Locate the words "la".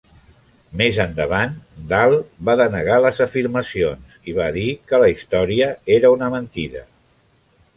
5.05-5.11